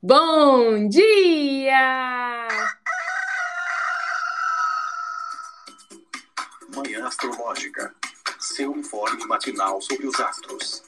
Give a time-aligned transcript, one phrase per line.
[0.00, 2.46] Bom dia!
[6.72, 7.92] Manhã Astrológica.
[8.38, 10.84] Seu informe matinal sobre os astros.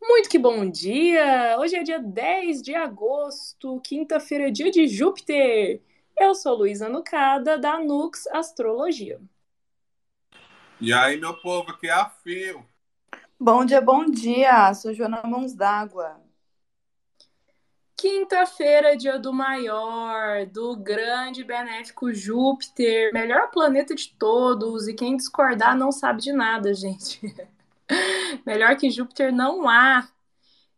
[0.00, 1.56] Muito que bom dia!
[1.58, 5.82] Hoje é dia 10 de agosto, quinta-feira, é dia de Júpiter.
[6.16, 9.20] Eu sou Luísa Nucada, da Nux Astrologia.
[10.82, 12.66] E aí, meu povo, que é a fio.
[13.38, 14.72] Bom dia, bom dia.
[14.72, 16.18] Sou Joana Mãos d'Água.
[17.94, 24.88] Quinta-feira, dia do maior, do grande benéfico Júpiter, melhor planeta de todos.
[24.88, 27.20] E quem discordar não sabe de nada, gente.
[28.46, 30.08] melhor que Júpiter não há.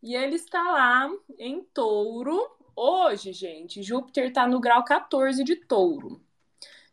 [0.03, 2.51] E ele está lá em touro.
[2.75, 6.21] Hoje, gente, Júpiter está no grau 14 de touro.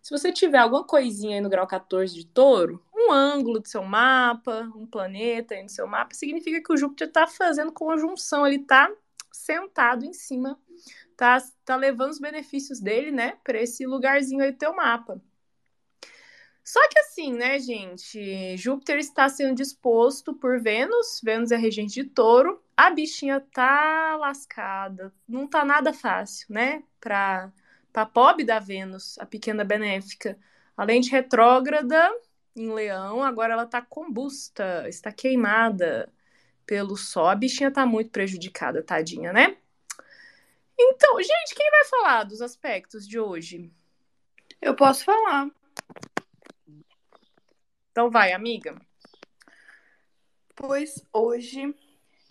[0.02, 3.83] Se você tiver alguma coisinha aí no grau 14 de touro, um ângulo do seu
[3.83, 8.57] mapa, um planeta aí no seu mapa, significa que o Júpiter está fazendo conjunção, ele
[8.57, 8.91] está
[9.31, 10.59] sentado em cima,
[11.17, 15.21] tá, tá levando os benefícios dele, né, para esse lugarzinho aí do teu mapa.
[16.63, 18.55] Só que assim, né, gente?
[18.55, 25.11] Júpiter está sendo disposto por Vênus, Vênus é regente de touro, a bichinha tá lascada,
[25.27, 27.51] não tá nada fácil, né, para
[27.91, 30.38] para pobre da Vênus, a pequena benéfica.
[30.77, 32.09] Além de retrógrada
[32.55, 36.11] em Leão, agora ela está combusta, está queimada
[36.66, 37.28] pelo Sol.
[37.28, 39.58] A bichinha está muito prejudicada, tadinha, né?
[40.78, 43.72] Então, gente, quem vai falar dos aspectos de hoje?
[44.61, 45.50] Eu posso falar.
[47.91, 48.80] Então vai, amiga.
[50.56, 51.73] Pois hoje,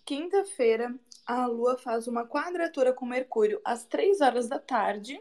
[0.04, 0.94] quinta-feira,
[1.26, 5.20] a Lua faz uma quadratura com Mercúrio às três horas da tarde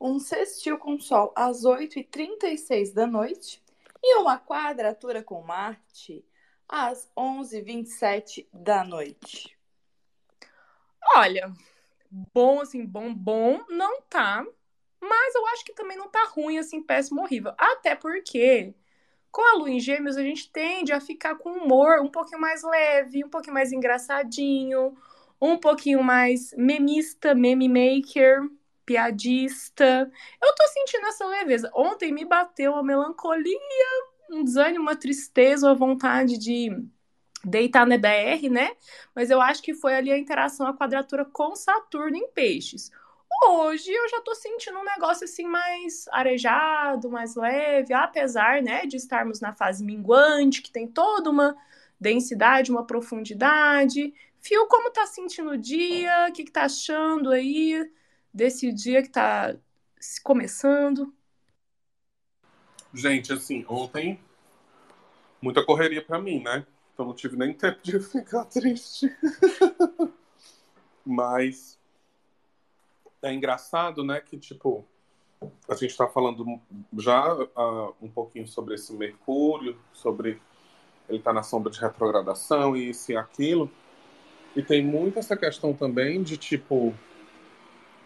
[0.00, 3.62] um sextil com Sol às 8h36 da noite
[4.02, 6.24] e uma quadratura com Marte
[6.68, 9.56] às 11h27 da noite.
[11.16, 11.52] Olha,
[12.32, 14.44] bom assim, bom, bom, não tá.
[15.00, 17.52] Mas eu acho que também não tá ruim, assim, péssimo, horrível.
[17.56, 18.74] Até porque,
[19.32, 22.62] com a lua em gêmeos, a gente tende a ficar com humor um pouquinho mais
[22.62, 24.94] leve, um pouquinho mais engraçadinho,
[25.40, 28.42] um pouquinho mais memista, meme maker,
[28.90, 30.10] piadista.
[30.42, 31.70] Eu tô sentindo essa leveza.
[31.72, 33.56] Ontem me bateu uma melancolia,
[34.28, 36.70] um desânimo, uma tristeza, uma vontade de
[37.44, 38.72] deitar na BR, né?
[39.14, 42.90] Mas eu acho que foi ali a interação, a quadratura com Saturno em peixes.
[43.46, 48.96] Hoje eu já tô sentindo um negócio assim mais arejado, mais leve, apesar, né, de
[48.96, 51.56] estarmos na fase minguante, que tem toda uma
[51.98, 54.12] densidade, uma profundidade.
[54.40, 56.26] Fio, como tá sentindo o dia?
[56.28, 57.88] O que, que tá achando aí?
[58.32, 59.56] Desse dia que está
[60.22, 61.14] começando?
[62.92, 64.20] Gente, assim, ontem
[65.40, 66.66] muita correria para mim, né?
[66.92, 69.14] Então não tive nem tempo de ficar triste.
[71.04, 71.78] Mas
[73.22, 74.84] é engraçado, né, que tipo
[75.66, 76.60] a gente está falando
[76.98, 80.40] já uh, um pouquinho sobre esse Mercúrio, sobre
[81.08, 83.70] ele está na sombra de retrogradação e isso e aquilo.
[84.54, 86.94] E tem muito essa questão também de tipo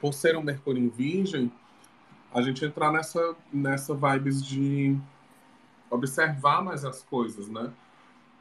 [0.04, 1.50] por ser um Mercúrio em Virgem,
[2.30, 4.94] a gente entrar nessa, nessa vibes de
[5.88, 7.72] observar mais as coisas, né?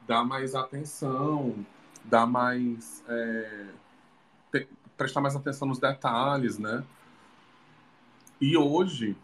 [0.06, 1.64] Dar mais atenção,
[2.04, 3.02] dar mais.
[3.08, 3.68] É,
[4.94, 6.84] prestar mais atenção nos detalhes, né?
[8.38, 9.16] E hoje,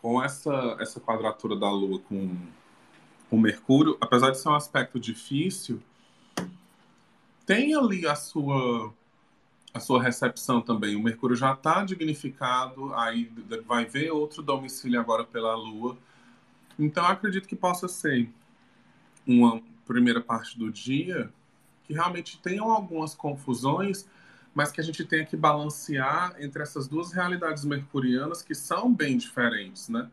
[0.00, 2.34] com essa, essa quadratura da Lua com,
[3.28, 5.82] com Mercúrio, apesar de ser um aspecto difícil,
[7.44, 8.90] tem ali a sua
[9.76, 10.96] a sua recepção também.
[10.96, 13.30] O Mercúrio já está dignificado, aí
[13.66, 15.96] vai ver outro domicílio agora pela Lua.
[16.78, 18.28] Então, acredito que possa ser
[19.26, 21.30] uma primeira parte do dia
[21.84, 24.08] que realmente tenham algumas confusões,
[24.54, 29.16] mas que a gente tenha que balancear entre essas duas realidades mercurianas que são bem
[29.16, 30.08] diferentes, né?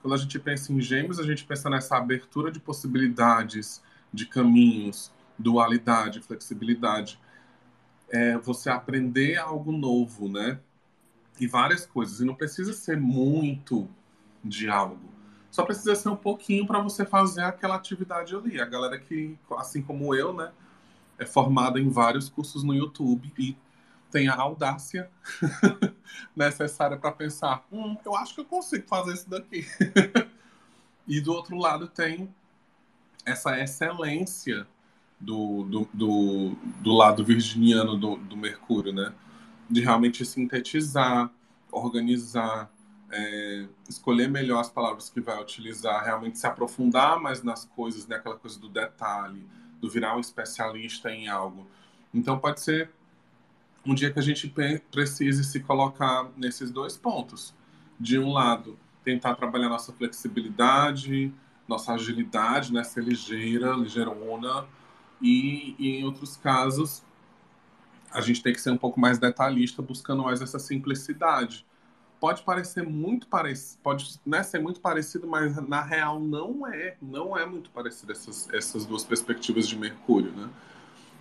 [0.00, 3.80] Quando a gente pensa em gêmeos, a gente pensa nessa abertura de possibilidades,
[4.12, 7.20] de caminhos, dualidade, flexibilidade
[8.12, 10.60] é você aprender algo novo, né?
[11.40, 12.20] E várias coisas.
[12.20, 13.88] E não precisa ser muito
[14.44, 15.10] de algo.
[15.50, 18.60] Só precisa ser um pouquinho para você fazer aquela atividade ali.
[18.60, 20.52] A galera que, assim como eu, né,
[21.18, 23.56] é formada em vários cursos no YouTube e
[24.10, 25.10] tem a audácia
[26.36, 29.66] necessária para pensar: hum, eu acho que eu consigo fazer isso daqui.
[31.08, 32.32] e do outro lado tem
[33.24, 34.66] essa excelência
[35.22, 39.12] do, do, do, do lado virginiano do, do Mercúrio, né?
[39.70, 41.30] De realmente sintetizar,
[41.70, 42.70] organizar,
[43.10, 48.16] é, escolher melhor as palavras que vai utilizar, realmente se aprofundar mais nas coisas, né?
[48.16, 49.46] aquela coisa do detalhe,
[49.80, 51.66] do virar um especialista em algo.
[52.12, 52.90] Então pode ser
[53.86, 54.52] um dia que a gente
[54.90, 57.54] precise se colocar nesses dois pontos.
[57.98, 61.32] De um lado, tentar trabalhar nossa flexibilidade,
[61.68, 62.82] nossa agilidade, né?
[62.82, 64.66] ser ligeira, ligeirona,
[65.22, 67.02] e, e em outros casos,
[68.10, 71.64] a gente tem que ser um pouco mais detalhista, buscando mais essa simplicidade.
[72.20, 77.36] Pode parecer muito parecido, pode né, ser muito parecido, mas na real não é, não
[77.36, 80.48] é muito parecido essas, essas duas perspectivas de Mercúrio, né?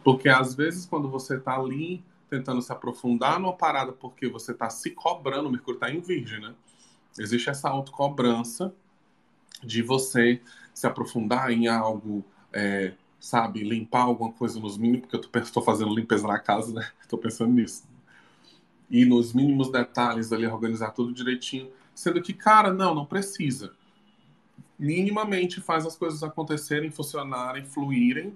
[0.04, 4.70] Porque às vezes quando você está ali tentando se aprofundar numa parada porque você está
[4.70, 6.54] se cobrando, Mercúrio está em Virgem, né?
[7.18, 8.74] Existe essa autocobrança
[9.64, 10.42] de você
[10.74, 12.24] se aprofundar em algo,
[12.54, 16.90] é, sabe, limpar alguma coisa nos mínimos, porque eu estou fazendo limpeza na casa, né?
[17.00, 17.84] Estou pensando nisso.
[18.90, 21.72] E nos mínimos detalhes ali, organizar tudo direitinho.
[21.94, 23.74] Sendo que, cara, não, não precisa.
[24.78, 28.36] Minimamente faz as coisas acontecerem, funcionarem, fluírem.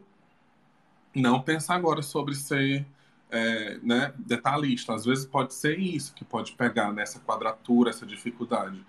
[1.15, 2.85] Não pensar agora sobre ser
[3.31, 4.93] é, né, detalhista.
[4.93, 8.85] Às vezes pode ser isso que pode pegar nessa quadratura, essa dificuldade.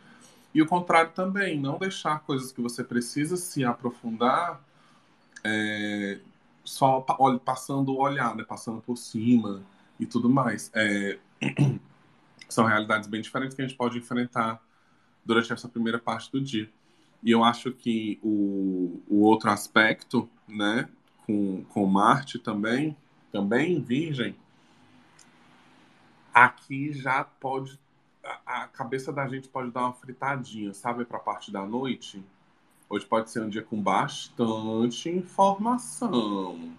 [0.54, 4.60] E o contrário também, não deixar coisas que você precisa se aprofundar
[5.44, 6.18] é,
[6.64, 7.00] só
[7.44, 8.44] passando o olhar, né?
[8.44, 9.62] passando por cima
[9.98, 10.70] e tudo mais.
[10.74, 11.18] É,
[12.48, 14.62] são realidades bem diferentes que a gente pode enfrentar
[15.24, 16.70] durante essa primeira parte do dia.
[17.22, 20.88] E eu acho que o, o outro aspecto, né,
[21.26, 22.96] com, com Marte também,
[23.32, 24.36] também Virgem,
[26.32, 27.78] aqui já pode
[28.44, 32.22] a, a cabeça da gente pode dar uma fritadinha, sabe, para a parte da noite
[32.88, 36.72] Hoje pode ser um dia com bastante informação.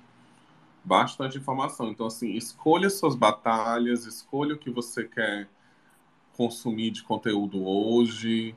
[0.84, 1.90] Bastante informação.
[1.90, 5.50] Então, assim, escolha suas batalhas, escolha o que você quer
[6.32, 8.56] consumir de conteúdo hoje.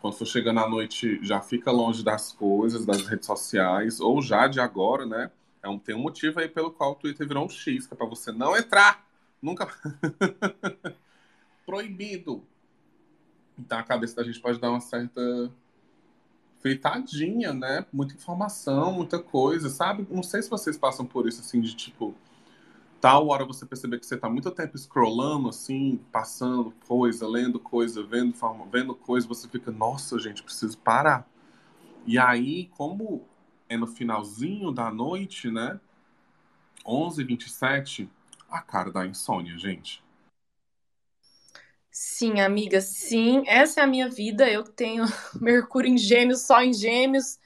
[0.00, 4.46] Quando for chegando à noite, já fica longe das coisas, das redes sociais, ou já
[4.46, 5.30] de agora, né?
[5.62, 7.96] É um, tem um motivo aí pelo qual o Twitter virou um X, que é
[7.96, 9.06] para você não entrar.
[9.42, 9.68] Nunca.
[11.66, 12.42] Proibido.
[13.58, 15.52] Então a cabeça da gente pode dar uma certa
[16.60, 17.86] feitadinha, né?
[17.92, 20.06] Muita informação, muita coisa, sabe?
[20.10, 22.14] Não sei se vocês passam por isso, assim, de tipo,
[23.00, 28.02] tal hora você perceber que você tá muito tempo scrollando, assim, passando coisa, lendo coisa,
[28.02, 28.34] vendo,
[28.70, 31.28] vendo coisa, você fica, nossa, gente, preciso parar.
[32.06, 33.24] E aí, como
[33.68, 35.78] é no finalzinho da noite, né?
[36.84, 38.08] 11h27,
[38.50, 40.02] a cara da insônia, gente.
[42.00, 43.42] Sim, amiga, sim.
[43.44, 44.48] Essa é a minha vida.
[44.48, 45.04] Eu tenho
[45.40, 47.40] Mercúrio em Gêmeos, Sol em Gêmeos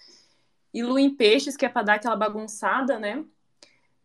[0.74, 3.24] e Lua em Peixes, que é para dar aquela bagunçada, né?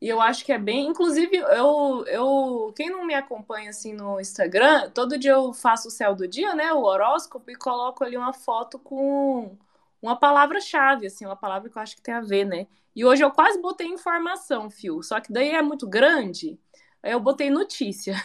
[0.01, 0.87] E eu acho que é bem.
[0.87, 2.73] Inclusive, eu, eu.
[2.77, 6.55] Quem não me acompanha assim no Instagram, todo dia eu faço o céu do dia,
[6.55, 6.73] né?
[6.73, 9.57] O horóscopo, e coloco ali uma foto com
[10.01, 12.67] uma palavra-chave, assim, uma palavra que eu acho que tem a ver, né?
[12.95, 15.03] E hoje eu quase botei informação, fio.
[15.03, 16.57] Só que daí é muito grande
[17.03, 18.15] eu botei notícia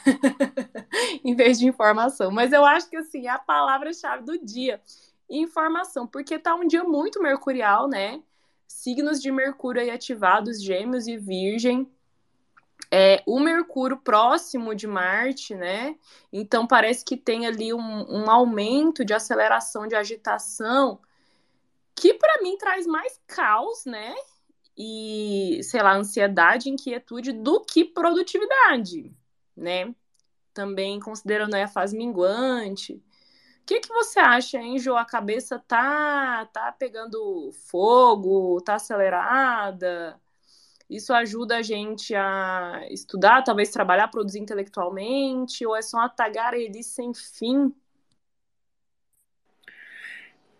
[1.24, 2.30] em vez de informação.
[2.30, 4.80] Mas eu acho que assim, é a palavra-chave do dia.
[5.28, 8.22] Informação, porque tá um dia muito mercurial, né?
[8.66, 11.90] Signos de Mercúrio aí ativados, Gêmeos e Virgem.
[12.90, 15.96] É, o Mercúrio próximo de Marte, né?
[16.32, 21.00] Então parece que tem ali um, um aumento de aceleração, de agitação,
[21.94, 24.14] que para mim traz mais caos, né?
[24.84, 29.14] E, sei lá, ansiedade, inquietude do que produtividade,
[29.56, 29.94] né?
[30.52, 32.94] Também considerando a fase minguante.
[32.94, 34.96] O que, que você acha, hein, Jo?
[34.96, 40.20] A cabeça tá, tá pegando fogo, tá acelerada?
[40.90, 46.90] Isso ajuda a gente a estudar, talvez trabalhar, produzir intelectualmente, ou é só uma tagarelice
[46.90, 47.72] sem fim?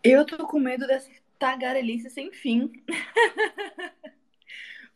[0.04, 1.10] Eu tô com medo dessa
[1.42, 2.70] tagarelice sem fim.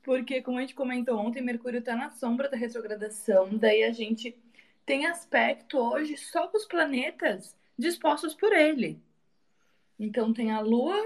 [0.04, 4.32] Porque, como a gente comentou ontem, Mercúrio está na sombra da retrogradação, daí a gente
[4.84, 9.02] tem aspecto hoje só com os planetas dispostos por ele.
[9.98, 10.96] Então tem a Lua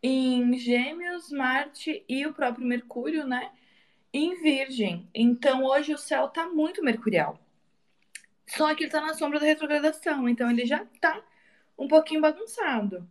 [0.00, 3.50] em Gêmeos, Marte e o próprio Mercúrio, né?
[4.12, 5.08] Em Virgem.
[5.12, 7.36] Então hoje o céu tá muito mercurial.
[8.46, 11.20] Só que ele tá na sombra da retrogradação, então ele já tá
[11.76, 13.08] um pouquinho bagunçado.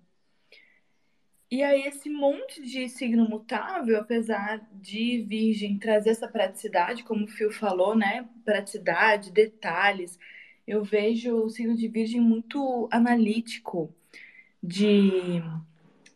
[1.54, 7.28] E aí, esse monte de signo mutável, apesar de Virgem trazer essa praticidade, como o
[7.28, 8.28] Fio falou, né?
[8.44, 10.18] Praticidade, detalhes.
[10.66, 13.94] Eu vejo o signo de Virgem muito analítico,
[14.64, 15.44] de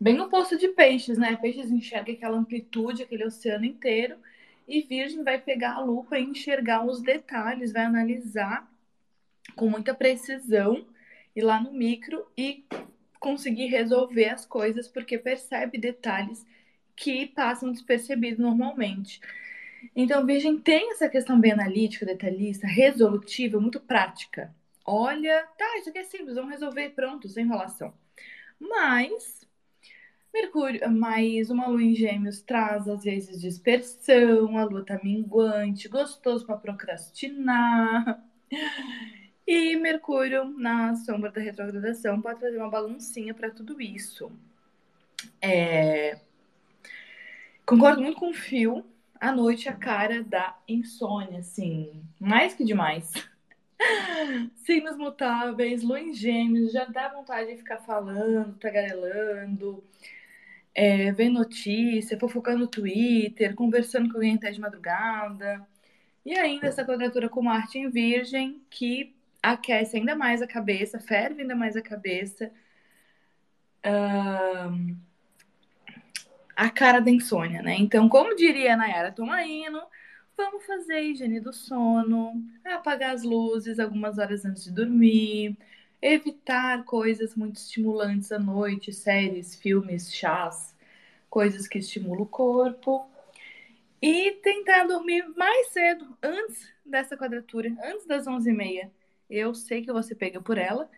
[0.02, 1.36] bem oposto de peixes, né?
[1.36, 4.18] Peixes enxerga aquela amplitude, aquele oceano inteiro,
[4.68, 8.68] e Virgem vai pegar a lupa e enxergar os detalhes, vai analisar
[9.56, 10.84] com muita precisão
[11.36, 12.66] ir lá no micro e
[13.28, 16.46] conseguir resolver as coisas, porque percebe detalhes
[16.96, 19.20] que passam despercebidos normalmente.
[19.96, 24.56] Então, Virgem tem essa questão bem analítica, detalhista, resolutiva, muito prática.
[24.86, 27.94] Olha, tá, isso aqui é simples, vamos resolver, pronto, sem enrolação.
[28.60, 29.46] Mas
[30.34, 36.46] Mercúrio, mas uma lua em gêmeos traz às vezes dispersão, a lua tá minguante, gostoso
[36.46, 38.24] para procrastinar.
[39.48, 44.30] E Mercúrio na sombra da retrogradação pode trazer uma baguncinha para tudo isso.
[45.42, 46.20] É...
[47.66, 48.86] Concordo muito com o Fio.
[49.20, 53.12] A noite é a cara da insônia, assim, mais que demais.
[54.66, 59.84] Signos mutáveis, lua em gêmeos, já dá vontade de ficar falando, tagarelando
[60.78, 65.66] é, ver notícia, fofocando no Twitter, conversando com alguém até de madrugada.
[66.24, 71.42] E ainda essa quadratura com Marte em Virgem, que aquece ainda mais a cabeça, ferve
[71.42, 72.52] ainda mais a cabeça.
[73.86, 74.96] Uh,
[76.56, 77.76] a cara da insônia, né?
[77.78, 79.82] Então, como diria a Nayara Tomaino,
[80.36, 85.56] vamos fazer higiene do sono, apagar as luzes algumas horas antes de dormir,
[86.02, 90.76] evitar coisas muito estimulantes à noite, séries, filmes, chás,
[91.30, 93.08] coisas que estimulam o corpo.
[94.02, 98.92] E tentar dormir mais cedo, antes dessa quadratura, antes das 11h30.
[99.30, 100.90] Eu sei que você pega por ela,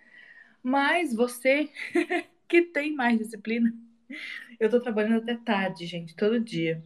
[0.61, 1.69] mas você
[2.47, 3.73] que tem mais disciplina.
[4.59, 6.83] Eu tô trabalhando até tarde, gente, todo dia.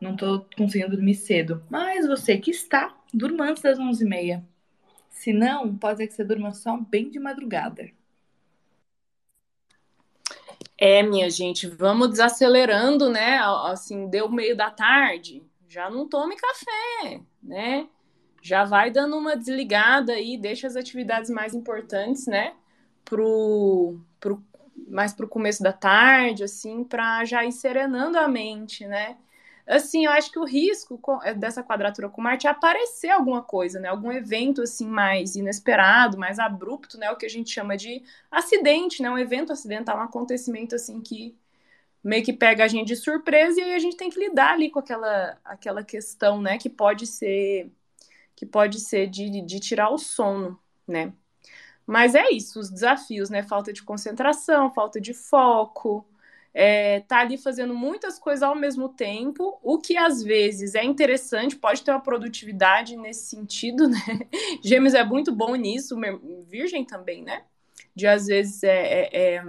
[0.00, 1.64] Não tô conseguindo dormir cedo.
[1.70, 4.44] Mas você que está, durma antes das 11h30.
[5.08, 7.90] Se não, pode ser que você durma só bem de madrugada.
[10.78, 13.38] É, minha gente, vamos desacelerando, né?
[13.38, 17.88] Assim, deu meio da tarde, já não tome café, né?
[18.46, 22.54] Já vai dando uma desligada aí, deixa as atividades mais importantes, né?
[23.04, 24.42] Pro, pro,
[24.88, 29.16] mais pro começo da tarde, assim, para já ir serenando a mente, né?
[29.66, 33.80] assim, eu acho que o risco é, dessa quadratura com Marte é aparecer alguma coisa,
[33.80, 33.88] né?
[33.88, 37.10] Algum evento assim mais inesperado, mais abrupto, né?
[37.10, 39.10] O que a gente chama de acidente, né?
[39.10, 41.36] Um evento acidental, um acontecimento assim que
[42.04, 44.70] meio que pega a gente de surpresa e aí a gente tem que lidar ali
[44.70, 46.58] com aquela, aquela questão, né?
[46.58, 47.70] Que pode ser
[48.36, 51.12] que pode ser de, de tirar o sono, né?
[51.86, 53.42] Mas é isso, os desafios, né?
[53.42, 56.06] Falta de concentração, falta de foco,
[56.58, 61.54] é, tá ali fazendo muitas coisas ao mesmo tempo, o que às vezes é interessante,
[61.54, 63.98] pode ter uma produtividade nesse sentido, né?
[64.64, 65.98] Gêmeos é muito bom nisso,
[66.46, 67.44] Virgem também, né?
[67.94, 69.44] De às vezes é, é, é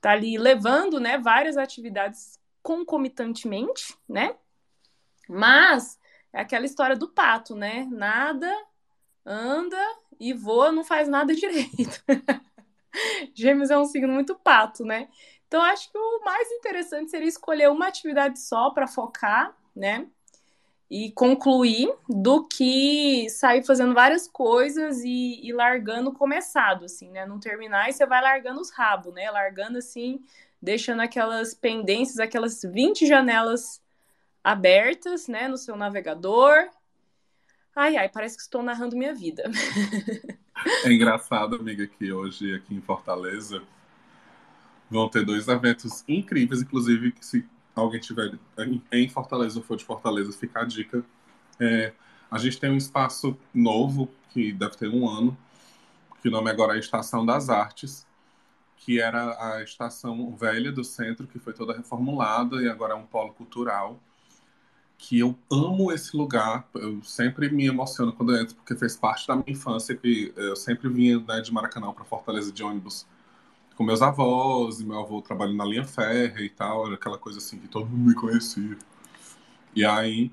[0.00, 4.36] tá ali levando, né, várias atividades concomitantemente, né?
[5.28, 5.98] Mas
[6.32, 7.86] é aquela história do pato, né?
[7.90, 8.50] Nada,
[9.24, 9.78] anda
[10.18, 12.02] e voa, não faz nada direito.
[13.34, 15.08] Gêmeos é um signo muito pato, né?
[15.46, 20.06] Então, acho que o mais interessante seria escolher uma atividade só para focar, né?
[20.88, 27.26] E concluir do que sair fazendo várias coisas e, e largando começado, assim, né?
[27.26, 29.30] Não terminar e você vai largando os rabos, né?
[29.30, 30.22] Largando assim,
[30.60, 33.82] deixando aquelas pendências, aquelas 20 janelas
[34.42, 36.68] abertas, né, no seu navegador.
[37.74, 39.44] Ai, ai, parece que estou narrando minha vida.
[40.84, 43.62] É engraçado, amiga, que hoje aqui em Fortaleza
[44.90, 47.44] vão ter dois eventos incríveis, inclusive, que se
[47.74, 48.38] alguém tiver
[48.92, 51.04] em Fortaleza ou for de Fortaleza, fica a dica.
[51.58, 51.92] É,
[52.30, 55.36] a gente tem um espaço novo, que deve ter um ano,
[56.20, 58.06] que o nome agora é Estação das Artes,
[58.76, 63.06] que era a estação velha do centro, que foi toda reformulada e agora é um
[63.06, 64.00] polo cultural.
[65.04, 69.34] Que eu amo esse lugar, eu sempre me emociono quando entro, porque fez parte da
[69.34, 73.04] minha infância, que eu sempre vinha né, de Maracanã para Fortaleza de ônibus
[73.74, 77.38] com meus avós, e meu avô trabalhando na linha férrea e tal, era aquela coisa
[77.38, 78.78] assim que todo mundo me conhecia.
[79.74, 80.30] E aí,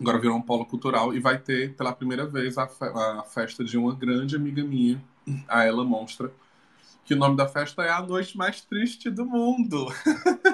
[0.00, 3.62] agora virou um polo cultural e vai ter pela primeira vez a, fe a festa
[3.62, 5.00] de uma grande amiga minha,
[5.46, 6.32] a Ela Monstra,
[7.04, 9.86] que o nome da festa é A Noite Mais Triste do Mundo.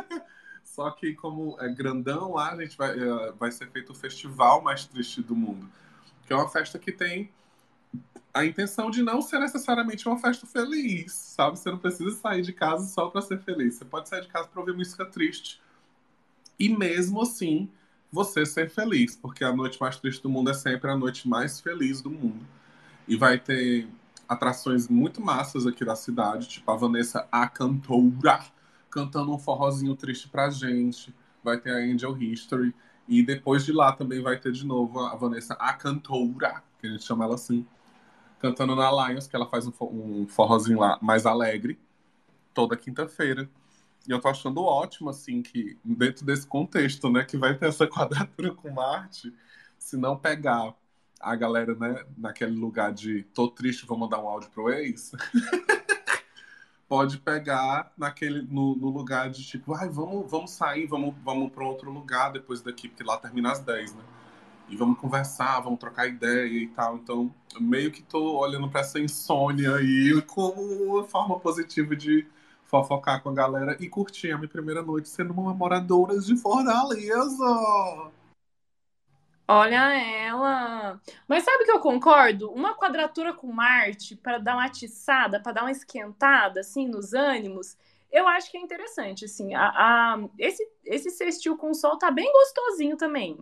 [0.72, 4.62] Só que como é grandão lá, a gente vai, é, vai ser feito o Festival
[4.62, 5.68] Mais Triste do Mundo,
[6.26, 7.30] que é uma festa que tem
[8.32, 11.58] a intenção de não ser necessariamente uma festa feliz, sabe?
[11.58, 13.74] Você não precisa sair de casa só para ser feliz.
[13.74, 15.60] Você pode sair de casa para ouvir música triste.
[16.58, 17.68] E mesmo assim,
[18.10, 21.60] você ser feliz, porque a noite mais triste do mundo é sempre a noite mais
[21.60, 22.46] feliz do mundo.
[23.06, 23.86] E vai ter
[24.26, 28.42] atrações muito massas aqui da cidade, tipo a Vanessa a cantora
[28.92, 31.12] cantando um forrozinho triste pra gente.
[31.42, 32.72] Vai ter a Angel History
[33.08, 36.90] e depois de lá também vai ter de novo a Vanessa a cantora, que a
[36.90, 37.66] gente chama ela assim
[38.38, 41.78] cantando na Lions, que ela faz um, um forrozinho lá mais alegre,
[42.52, 43.48] toda quinta-feira.
[44.06, 47.86] E eu tô achando ótimo, assim, que dentro desse contexto, né, que vai ter essa
[47.88, 49.32] quadratura com Marte,
[49.78, 50.74] se não pegar
[51.20, 55.12] a galera, né, naquele lugar de tô triste, vou mandar um áudio pro ex,
[56.92, 61.64] pode pegar naquele, no, no, lugar de tipo, ai, vamos, vamos sair, vamos, vamos para
[61.64, 64.02] outro lugar depois daqui, porque lá termina às 10, né?
[64.68, 66.96] E vamos conversar, vamos trocar ideia e tal.
[66.96, 72.26] Então, meio que tô olhando para essa insônia aí como uma forma positiva de
[72.66, 78.12] fofocar com a galera e curtir a minha primeira noite sendo uma moradora de Fortaleza.
[79.48, 81.00] Olha ela.
[81.28, 82.50] Mas sabe que eu concordo?
[82.52, 87.76] Uma quadratura com Marte para dar uma atiçada, para dar uma esquentada assim nos ânimos,
[88.10, 89.54] eu acho que é interessante assim.
[89.54, 93.38] A, a, esse esse sextil com Sol tá bem gostosinho também.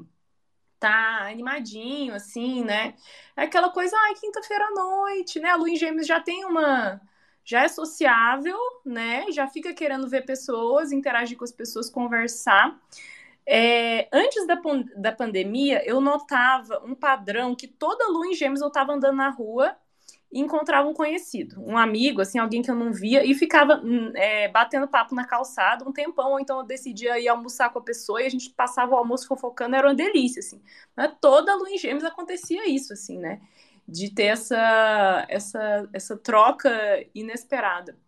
[0.78, 2.94] Tá animadinho assim, né?
[3.36, 5.50] É aquela coisa, ai, quinta-feira à noite, né?
[5.50, 7.00] A Lua em Gêmeos já tem uma
[7.44, 9.26] já é sociável, né?
[9.32, 12.78] Já fica querendo ver pessoas, interagir com as pessoas, conversar.
[13.52, 14.60] É, antes da,
[14.96, 19.28] da pandemia, eu notava um padrão que toda lua em gêmeos eu estava andando na
[19.28, 19.76] rua
[20.30, 24.12] e encontrava um conhecido, um amigo, assim, alguém que eu não via, e ficava hum,
[24.14, 27.82] é, batendo papo na calçada um tempão, ou então eu decidia ir almoçar com a
[27.82, 30.62] pessoa e a gente passava o almoço fofocando, era uma delícia, assim.
[30.96, 33.40] Mas toda lua em gêmeos acontecia isso, assim, né?
[33.88, 36.70] De ter essa, essa, essa troca
[37.12, 37.98] inesperada.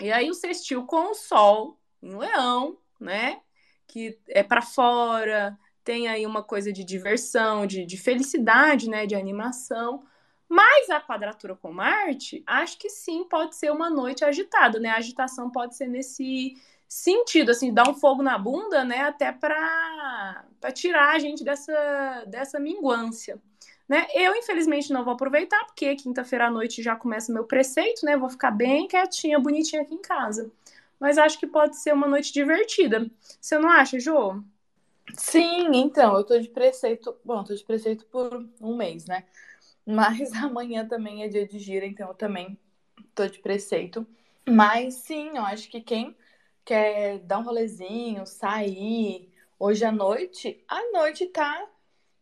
[0.00, 3.42] E aí o sextil com o sol em leão, né?
[3.86, 9.14] Que é para fora, tem aí uma coisa de diversão, de, de felicidade, né, de
[9.14, 10.04] animação.
[10.48, 14.90] Mas a quadratura com Marte, acho que sim, pode ser uma noite agitada, né?
[14.90, 16.54] A agitação pode ser nesse
[16.86, 19.00] sentido, assim, dar um fogo na bunda, né?
[19.00, 23.40] Até para tirar a gente dessa, dessa minguância.
[23.88, 24.06] Né?
[24.14, 28.16] Eu, infelizmente, não vou aproveitar, porque quinta-feira à noite já começa meu preceito, né?
[28.16, 30.50] Vou ficar bem quietinha, bonitinha aqui em casa
[31.00, 33.10] mas acho que pode ser uma noite divertida.
[33.40, 34.42] Você não acha, Jô?
[35.16, 37.16] Sim, então, eu tô de preceito.
[37.24, 39.24] Bom, tô de preceito por um mês, né?
[39.86, 42.58] Mas amanhã também é dia de gira, então eu também
[43.14, 44.06] tô de preceito.
[44.48, 46.16] Mas sim, eu acho que quem
[46.64, 51.68] quer dar um rolezinho, sair hoje à noite, a noite tá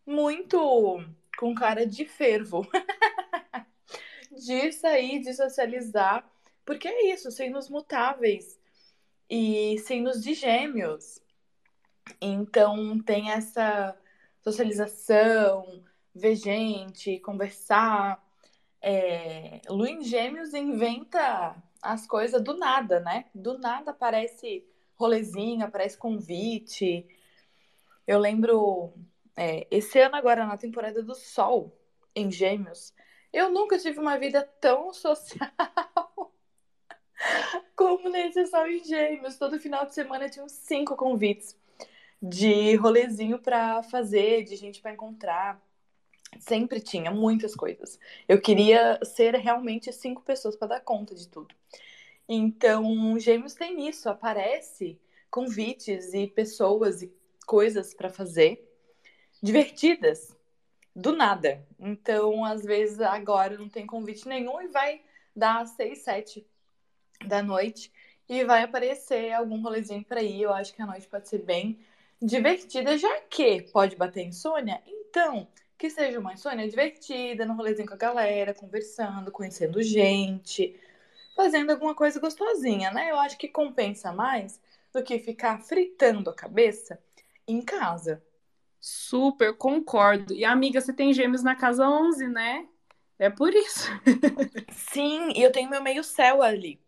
[0.07, 1.05] muito
[1.39, 2.67] com cara de fervo.
[4.31, 6.29] de sair, de socializar.
[6.65, 8.61] Porque é isso, signos mutáveis
[9.35, 11.19] e signos de gêmeos.
[12.21, 13.97] Então tem essa
[14.43, 15.83] socialização,
[16.15, 18.23] ver gente, conversar.
[18.79, 23.25] É, Lu em Gêmeos inventa as coisas do nada, né?
[23.35, 24.67] Do nada aparece
[24.97, 27.07] rolezinho, aparece convite.
[28.07, 28.93] Eu lembro,
[29.35, 31.75] é, esse ano agora, na temporada do Sol,
[32.15, 32.93] em Gêmeos,
[33.33, 36.02] eu nunca tive uma vida tão social
[37.77, 39.37] como nesse Sol em Gêmeos.
[39.37, 41.57] Todo final de semana tinha uns cinco convites
[42.21, 45.61] de rolezinho para fazer, de gente para encontrar.
[46.39, 47.99] Sempre tinha muitas coisas.
[48.29, 51.55] Eu queria ser realmente cinco pessoas para dar conta de tudo.
[52.29, 54.99] Então, Gêmeos tem isso, aparece
[55.31, 57.13] convites e pessoas e
[57.47, 58.67] coisas para fazer
[59.43, 60.35] divertidas
[60.95, 61.67] do nada.
[61.79, 65.03] Então, às vezes agora não tem convite nenhum e vai
[65.35, 66.47] dar seis, sete
[67.29, 67.93] da noite
[68.29, 70.43] e vai aparecer algum rolezinho para ir.
[70.43, 71.79] Eu acho que a noite pode ser bem
[72.21, 74.81] divertida, já que pode bater insônia.
[74.87, 80.79] Então, que seja uma insônia divertida, no rolezinho com a galera, conversando, conhecendo gente,
[81.37, 83.11] fazendo alguma coisa gostosinha, né?
[83.11, 84.61] Eu acho que compensa mais
[84.93, 86.99] do que ficar fritando a cabeça
[87.47, 88.23] em casa.
[88.81, 90.35] Super, concordo.
[90.35, 92.67] E amiga, você tem gêmeos na casa 11, né?
[93.19, 93.89] É por isso.
[94.71, 96.81] Sim, e eu tenho meu meio céu ali.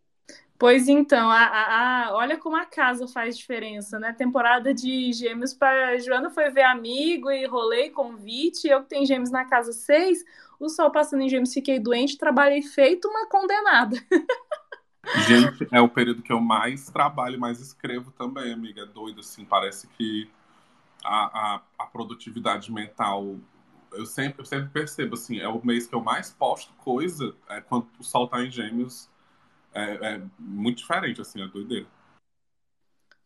[0.56, 4.12] Pois então, a, a, olha como a casa faz diferença, né?
[4.12, 8.68] Temporada de gêmeos para Joana foi ver amigo e rolê, convite.
[8.68, 10.24] Eu que tenho gêmeos na casa 6,
[10.60, 13.96] o sol passando em gêmeos, fiquei doente, trabalhei feito uma condenada.
[15.26, 18.82] Gente, é o período que eu mais trabalho, mais escrevo também, amiga.
[18.82, 20.30] É doido, assim, parece que
[21.04, 23.36] a, a, a produtividade mental
[23.92, 27.60] eu sempre, eu sempre percebo assim, é o mês que eu mais posto coisa é
[27.60, 29.08] quando o sol tá em gêmeos
[29.74, 31.86] é, é muito diferente, assim, a doideira.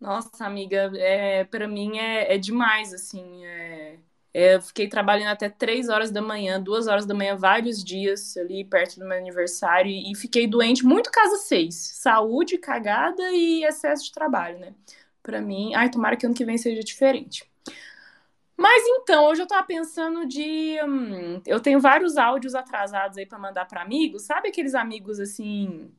[0.00, 3.44] Nossa, amiga, é, para mim é, é demais, assim.
[3.44, 3.98] É,
[4.32, 8.36] é, eu fiquei trabalhando até três horas da manhã, duas horas da manhã, vários dias
[8.36, 11.74] ali perto do meu aniversário e, fiquei doente, muito casa seis.
[11.74, 14.74] Saúde, cagada e excesso de trabalho, né?
[15.22, 17.44] Para mim, ai, tomara que ano que vem seja diferente.
[18.56, 20.76] Mas então, hoje eu tava pensando de.
[20.84, 24.22] Hum, eu tenho vários áudios atrasados aí para mandar para amigos.
[24.22, 25.90] Sabe aqueles amigos assim,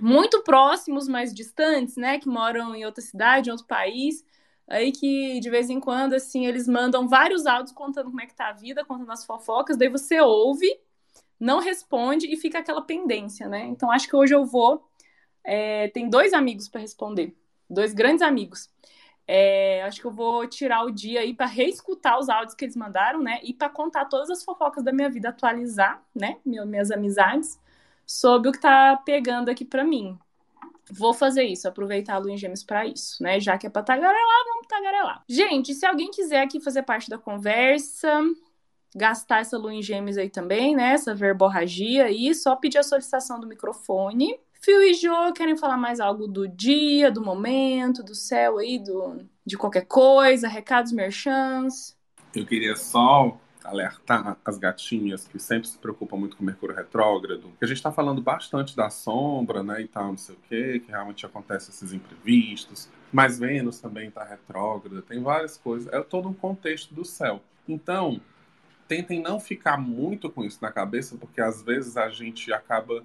[0.00, 2.18] muito próximos, mas distantes, né?
[2.18, 4.24] Que moram em outra cidade, em outro país.
[4.66, 8.34] Aí que de vez em quando, assim, eles mandam vários áudios contando como é que
[8.34, 10.66] tá a vida, contando as fofocas, daí você ouve,
[11.38, 13.66] não responde e fica aquela pendência, né?
[13.66, 14.88] Então acho que hoje eu vou.
[15.44, 17.36] É, tem dois amigos para responder,
[17.68, 18.70] dois grandes amigos.
[19.26, 22.76] É, acho que eu vou tirar o dia aí para reescutar os áudios que eles
[22.76, 23.40] mandaram, né?
[23.42, 26.38] E para contar todas as fofocas da minha vida, atualizar, né?
[26.44, 27.58] Minhas amizades
[28.06, 30.18] sobre o que tá pegando aqui para mim.
[30.90, 33.40] Vou fazer isso, aproveitar a lua em gêmeos para isso, né?
[33.40, 35.24] Já que é pra tagarelar, vamos tagarelar.
[35.28, 38.20] Gente, se alguém quiser aqui fazer parte da conversa,
[38.94, 40.92] gastar essa lua em gêmeos aí também, né?
[40.92, 44.38] Essa verborragia aí, só pedir a solicitação do microfone.
[44.60, 49.18] Fio e Jo querem falar mais algo do dia, do momento, do céu aí, do,
[49.44, 51.96] de qualquer coisa, recados merchants.
[52.34, 57.64] Eu queria só alertar as gatinhas que sempre se preocupam muito com Mercúrio retrógrado, que
[57.64, 60.90] a gente está falando bastante da sombra, né, e tal, não sei o quê, que
[60.90, 66.34] realmente acontece esses imprevistos, mas Vênus também está retrógrada, tem várias coisas, é todo um
[66.34, 67.40] contexto do céu.
[67.66, 68.20] Então,
[68.86, 73.02] tentem não ficar muito com isso na cabeça, porque às vezes a gente acaba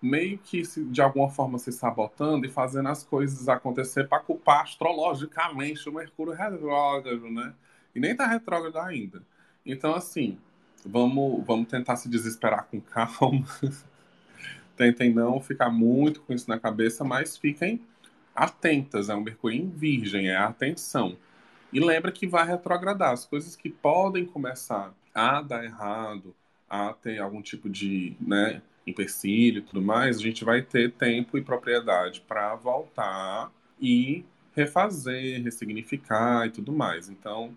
[0.00, 5.88] meio que de alguma forma se sabotando e fazendo as coisas acontecer para culpar astrologicamente
[5.88, 7.54] o Mercúrio retrógrado, né?
[7.94, 9.22] E nem tá retrógrado ainda.
[9.64, 10.38] Então, assim,
[10.84, 13.46] vamos, vamos tentar se desesperar com calma.
[14.76, 17.80] Tentem não ficar muito com isso na cabeça, mas fiquem
[18.34, 19.08] atentas.
[19.08, 21.16] É um Mercúrio em Virgem, é a atenção.
[21.72, 23.12] E lembra que vai retrogradar.
[23.12, 26.34] As coisas que podem começar a dar errado,
[26.68, 31.38] a ter algum tipo de né, empecilho e tudo mais, a gente vai ter tempo
[31.38, 37.08] e propriedade para voltar e refazer, ressignificar e tudo mais.
[37.08, 37.54] Então,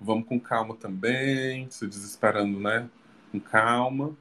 [0.00, 2.88] vamos com calma também, se desesperando, né?
[3.32, 4.16] Com calma,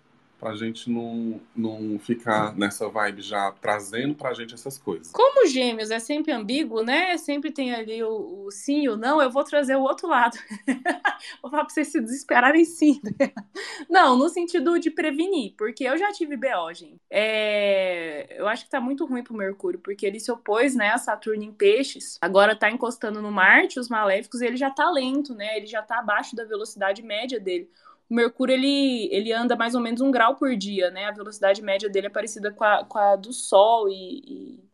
[0.46, 5.12] pra gente não, não ficar nessa vibe já trazendo pra gente essas coisas.
[5.12, 7.18] Como gêmeos é sempre ambíguo, né?
[7.18, 10.38] Sempre tem ali o, o sim e o não, eu vou trazer o outro lado.
[11.42, 13.02] vou falar pra vocês se desesperarem sim.
[13.90, 17.02] não, no sentido de prevenir, porque eu já tive BO, gente.
[17.10, 18.28] É...
[18.38, 21.42] Eu acho que tá muito ruim pro Mercúrio, porque ele se opôs, né, a Saturno
[21.42, 25.58] em peixes, agora tá encostando no Marte, os maléficos, ele já tá lento, né?
[25.58, 27.68] Ele já tá abaixo da velocidade média dele
[28.10, 31.06] o Mercúrio ele, ele anda mais ou menos um grau por dia, né?
[31.06, 34.70] A velocidade média dele é parecida com a, com a do Sol e, e,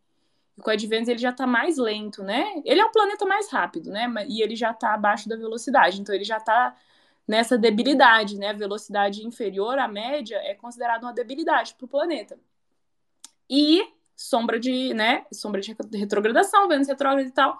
[0.58, 2.62] e com a de Vênus ele já está mais lento, né?
[2.64, 4.06] Ele é o planeta mais rápido, né?
[4.28, 6.76] E ele já está abaixo da velocidade, então ele já está
[7.26, 8.50] nessa debilidade, né?
[8.50, 12.38] A velocidade inferior à média é considerada uma debilidade para o planeta.
[13.48, 13.82] E
[14.14, 15.24] sombra de, né?
[15.32, 17.58] Sombra de retrogradação, Vênus retrógrada e tal.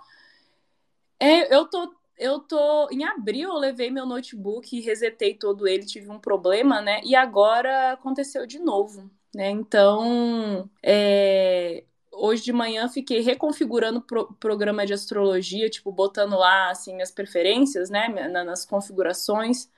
[1.19, 2.88] É, eu tô eu tô.
[2.90, 7.01] Em abril eu levei meu notebook e resetei todo ele, tive um problema, né?
[7.05, 9.51] E agora aconteceu de novo, né?
[9.51, 16.70] Então, é, hoje de manhã fiquei reconfigurando o pro, programa de astrologia, tipo, botando lá,
[16.70, 18.09] assim, minhas preferências, né?
[18.44, 19.68] Nas configurações.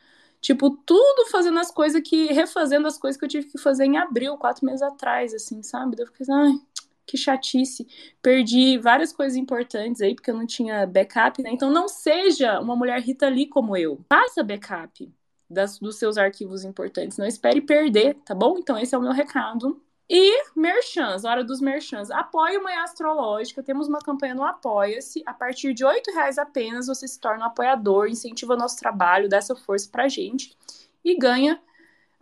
[0.40, 2.26] Tipo, tudo fazendo as coisas que.
[2.26, 5.96] refazendo as coisas que eu tive que fazer em abril, quatro meses atrás, assim, sabe?
[5.98, 6.73] Eu fiquei assim, ai
[7.06, 7.86] que chatice.
[8.22, 11.50] Perdi várias coisas importantes aí, porque eu não tinha backup, né?
[11.52, 14.00] Então não seja uma mulher Rita Lee como eu.
[14.08, 15.12] Faça backup
[15.48, 17.18] das, dos seus arquivos importantes.
[17.18, 18.58] Não espere perder, tá bom?
[18.58, 19.80] Então esse é o meu recado.
[20.08, 22.10] E merchans, hora dos merchans.
[22.10, 23.62] Apoie uma astrológica.
[23.62, 25.22] Temos uma campanha no Apoia-se.
[25.24, 29.28] A partir de R$ reais apenas você se torna um apoiador, incentiva o nosso trabalho,
[29.28, 30.56] dá essa força pra gente
[31.04, 31.60] e ganha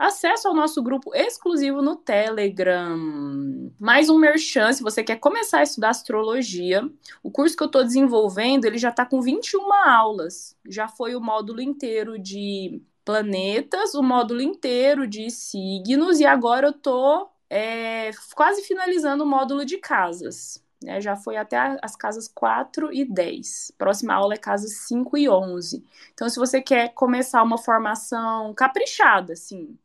[0.02, 2.98] acesso ao nosso grupo exclusivo no Telegram.
[3.78, 6.88] Mais um merchan, se você quer começar a estudar astrologia,
[7.22, 10.56] o curso que eu estou desenvolvendo, ele já está com 21 aulas.
[10.68, 16.72] Já foi o módulo inteiro de planetas, o módulo inteiro de signos, e agora eu
[16.72, 20.62] estou é, quase finalizando o módulo de casas.
[20.82, 23.72] Né, já foi até as casas 4 e 10.
[23.78, 25.84] Próxima aula é casas 5 e 11.
[26.12, 29.78] Então, se você quer começar uma formação caprichada, assim,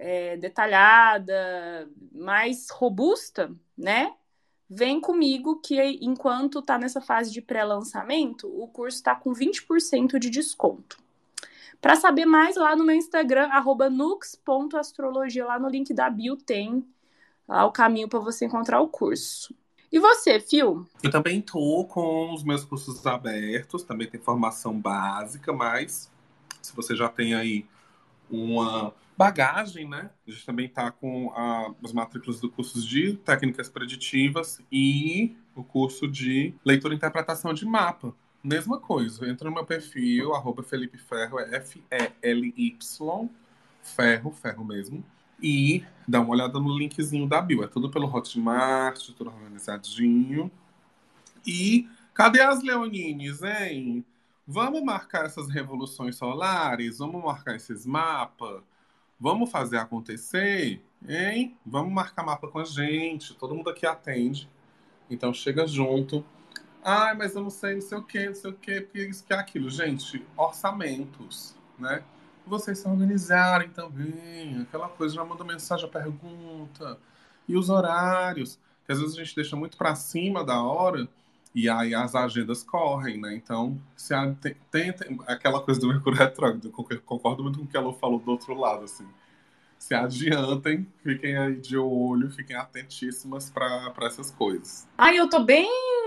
[0.00, 4.14] é, detalhada, mais robusta, né?
[4.68, 10.30] Vem comigo que enquanto tá nessa fase de pré-lançamento, o curso está com 20% de
[10.30, 10.96] desconto.
[11.82, 13.50] Para saber mais, lá no meu Instagram,
[13.90, 16.82] nux.astrologia, lá no link da bio tem
[17.46, 19.54] lá o caminho para você encontrar o curso.
[19.92, 20.86] E você, Fio?
[21.02, 26.10] Eu também tô com os meus cursos abertos, também tem formação básica, mas
[26.62, 27.66] se você já tem aí
[28.30, 30.08] uma bagagem, né?
[30.26, 35.62] A gente também está com a, as matrículas do curso de técnicas preditivas e o
[35.62, 38.14] curso de leitura e interpretação de mapa.
[38.42, 39.28] mesma coisa.
[39.28, 43.28] Entra no meu perfil, arroba Felipe Ferro, é F-E-L-Y,
[43.82, 45.04] Ferro, Ferro mesmo.
[45.42, 47.62] E dá uma olhada no linkzinho da bio.
[47.62, 50.50] É tudo pelo Hotmart, tudo organizadinho.
[51.46, 54.02] E cadê as Leonines, hein?
[54.46, 56.96] Vamos marcar essas revoluções solares?
[57.00, 58.69] Vamos marcar esses mapas?
[59.20, 60.82] Vamos fazer acontecer?
[61.06, 61.54] Hein?
[61.66, 63.34] Vamos marcar mapa com a gente.
[63.34, 64.48] Todo mundo aqui atende.
[65.10, 66.24] Então chega junto.
[66.82, 69.22] Ai, mas eu não sei, não sei o que, não sei o que, porque isso
[69.22, 69.68] que é aquilo.
[69.68, 72.02] Gente, orçamentos, né?
[72.46, 74.62] Vocês se organizarem também.
[74.62, 76.98] Aquela coisa, já manda mensagem, a pergunta.
[77.46, 78.58] E os horários.
[78.86, 81.06] Que às vezes a gente deixa muito para cima da hora
[81.54, 83.34] e aí as agendas correm, né?
[83.34, 84.94] Então, se a, tem, tem,
[85.26, 88.54] aquela coisa do Mercúrio Retrógrado, eu concordo muito com o que ela falou do outro
[88.54, 89.06] lado, assim
[89.80, 94.86] se adiantem, fiquem aí de olho, fiquem atentíssimas para essas coisas.
[94.96, 95.66] Ai, eu tô bem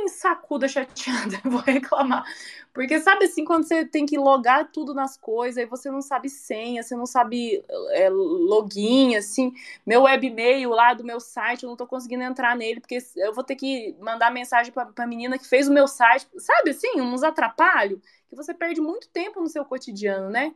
[0.10, 2.24] sacuda, chateada, vou reclamar.
[2.72, 6.30] Porque sabe assim, quando você tem que logar tudo nas coisas, aí você não sabe
[6.30, 9.52] senha, você não sabe é, login, assim,
[9.84, 13.44] meu webmail lá do meu site, eu não tô conseguindo entrar nele, porque eu vou
[13.44, 17.24] ter que mandar mensagem pra, pra menina que fez o meu site, sabe assim, uns
[17.24, 20.54] atrapalhos, que você perde muito tempo no seu cotidiano, né?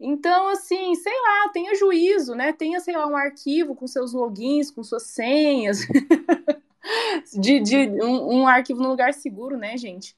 [0.00, 2.54] Então, assim, sei lá, tenha juízo, né?
[2.54, 5.80] Tenha, sei lá, um arquivo com seus logins, com suas senhas.
[7.38, 10.16] de, de um, um, arquivo no lugar seguro, né, gente?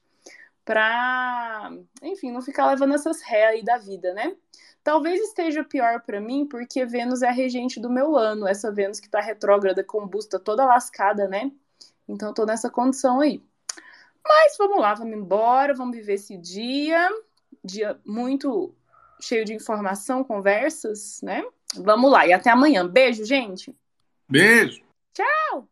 [0.63, 1.69] Pra,
[2.01, 4.33] enfim, não ficar levando essas ré aí da vida, né?
[4.81, 9.01] Talvez esteja pior para mim, porque Vênus é a regente do meu ano, essa Vênus
[9.01, 11.51] que tá retrógrada, combusta, toda lascada, né?
[12.07, 13.43] Então tô nessa condição aí.
[14.25, 17.09] Mas vamos lá, vamos embora, vamos viver esse dia.
[17.63, 18.73] Dia muito
[19.23, 21.43] cheio de informação, conversas, né?
[21.75, 22.87] Vamos lá e até amanhã.
[22.87, 23.75] Beijo, gente.
[24.29, 24.81] Beijo.
[25.13, 25.67] Tchau.